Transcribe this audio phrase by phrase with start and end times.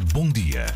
[0.00, 0.66] Bom dia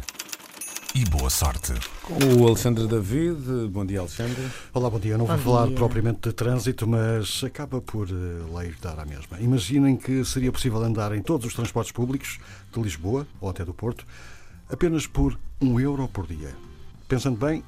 [0.97, 1.72] e boa sorte.
[2.03, 3.68] Com o Alexandre David.
[3.71, 4.50] Bom dia, Alexandre.
[4.75, 5.17] Olá, bom dia.
[5.17, 5.76] Não Bom vou falar dia.
[5.76, 8.12] propriamente de trânsito, mas acaba por eh,
[8.58, 9.38] lei dar à mesma.
[9.38, 12.40] Imaginem que seria possível andar em todos os transportes públicos
[12.72, 14.04] de Lisboa ou até do Porto
[14.69, 16.52] apenas por um euro por dia.
[17.07, 17.62] Pensando bem,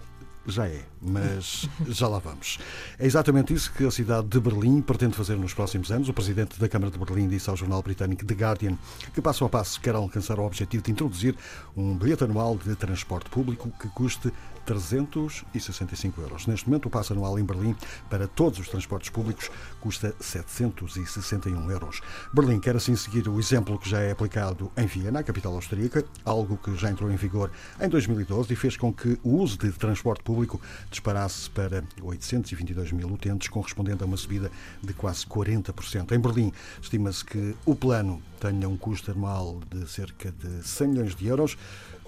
[0.46, 2.58] já é, mas já lá vamos.
[2.98, 6.08] É exatamente isso que a cidade de Berlim pretende fazer nos próximos anos.
[6.08, 8.76] O presidente da Câmara de Berlim disse ao jornal britânico The Guardian
[9.12, 11.36] que, passo a passo, quer alcançar o objetivo de introduzir
[11.76, 14.32] um bilhete anual de transporte público que custe
[14.64, 16.46] 365 euros.
[16.46, 17.76] Neste momento, o passo anual em Berlim
[18.08, 19.50] para todos os transportes públicos
[19.80, 22.00] custa 761 euros.
[22.32, 26.04] Berlim quer assim seguir o exemplo que já é aplicado em Viena, a capital austríaca,
[26.24, 27.50] algo que já entrou em vigor
[27.80, 30.33] em 2012 e fez com que o uso de transporte público
[30.90, 34.50] disparasse para 822 mil utentes, correspondente a uma subida
[34.82, 36.12] de quase 40%.
[36.12, 41.14] Em Berlim, estima-se que o plano tenha um custo anual de cerca de 100 milhões
[41.14, 41.56] de euros.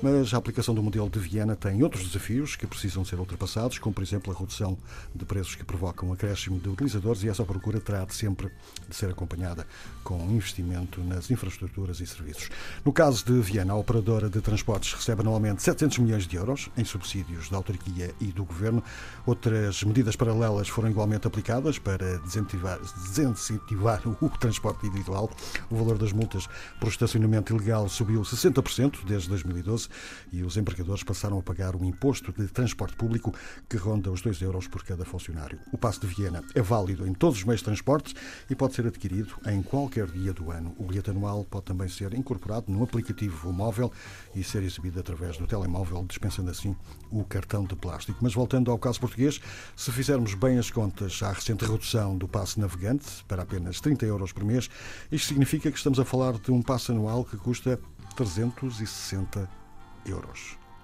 [0.02, 3.95] Mas a aplicação do modelo de Viena tem outros desafios que precisam ser ultrapassados, como
[3.95, 4.76] por exemplo a redução
[5.15, 8.51] de preços que provocam um acréscimo de utilizadores e essa procura terá de sempre
[8.87, 9.66] de ser acompanhada
[10.04, 12.51] com investimento nas infraestruturas e serviços.
[12.85, 16.85] No caso de Viena, a operadora de transportes recebe anualmente 700 milhões de euros em
[16.85, 18.85] subsídios da autarquia e do governo.
[19.24, 25.30] Outras medidas paralelas foram igualmente aplicadas para desincentivar, desincentivar o transporte individual.
[25.70, 26.46] O valor das multas
[26.79, 29.85] por estacionamento ilegal subiu 60% desde 2012
[30.32, 33.34] e os empregadores passaram a pagar um imposto de transporte público
[33.68, 35.59] que ronda os 2 euros por cada funcionário.
[35.73, 38.14] O passo de Viena é válido em todos os meios de transportes
[38.48, 40.74] e pode ser adquirido em qualquer dia do ano.
[40.79, 43.92] O bilhete anual pode também ser incorporado num aplicativo móvel
[44.34, 46.76] e ser exibido através do telemóvel, dispensando assim
[47.10, 48.18] o cartão de plástico.
[48.23, 49.40] Mas voltando ao caso português,
[49.76, 54.32] se fizermos bem as contas à recente redução do passe navegante para apenas 30 euros
[54.32, 54.68] por mês,
[55.10, 57.79] isto significa que estamos a falar de um passe anual que custa
[58.16, 59.65] 360 euros.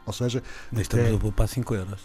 [0.07, 0.43] Ou seja,
[0.77, 2.01] estamos até, a poupar 5 euros.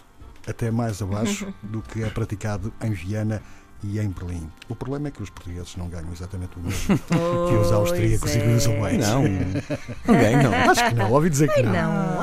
[0.47, 3.41] até mais abaixo do que é praticado em Viena
[3.83, 4.49] e em Berlim.
[4.69, 8.39] O problema é que os portugueses não ganham exatamente o mesmo que os austríacos e
[8.39, 8.69] Pois os é.
[8.71, 9.07] alemães.
[9.07, 10.53] Não, não ganham.
[10.71, 11.73] Acho que não, ouvi dizer que Ai, não.
[11.73, 12.21] não.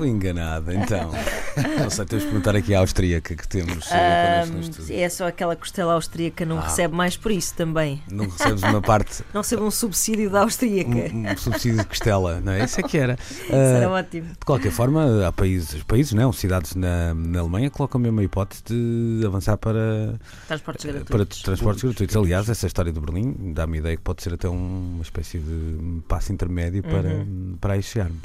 [0.00, 1.10] Fui enganada, então.
[1.78, 4.96] Não sei, temos que perguntar aqui à austríaca que temos eh, estúdio.
[4.98, 6.62] é só aquela costela austríaca não Ah.
[6.62, 8.02] recebe mais por isso também.
[8.10, 11.14] Não recebes uma parte, Não recebe um subsídio da austríaca.
[11.14, 12.64] um, um subsídio de costela, não é?
[12.64, 13.14] Isso é que era.
[13.20, 14.28] Isso era Ah, ótimo.
[14.28, 18.62] de qualquer forma, há países, países não, cidades na, na Alemanha colocam mesmo a hipótese
[18.68, 20.18] de avançar para,
[20.48, 21.42] Transportes para gratuitos.
[21.42, 22.16] transportes gratuitos.
[22.16, 25.38] Aliás, essa história do Berlim dá-me a ideia que pode ser até um- uma espécie
[25.38, 27.26] de passo intermédio para,
[27.60, 28.18] para aí chegarmos.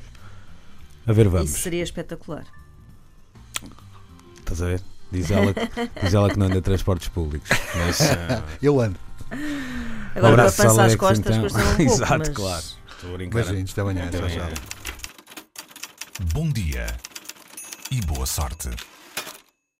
[1.07, 1.49] A ver, vamos.
[1.51, 2.45] Isso seria espetacular.
[4.39, 4.81] Estás a ver?
[5.11, 5.61] Diz ela, que-
[6.03, 7.49] diz ela que não anda transportes públicos.
[7.75, 8.97] Mas, ah, Eu ando.
[10.15, 11.47] Agora abraço, para pensar as costas então.
[11.47, 11.81] um pouco.
[11.81, 12.29] Exato, mas...
[12.29, 12.63] claro.
[12.95, 13.43] Estou a brincar.
[13.43, 14.05] Beijinhos, até amanhã.
[14.05, 14.49] Até amanhã.
[16.33, 16.87] Bom dia
[17.91, 18.69] e boa sorte.